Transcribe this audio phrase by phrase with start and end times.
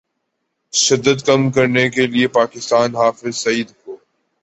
[0.73, 3.97] شدت کم کرنے کے لیے پاکستان حافظ سعید کو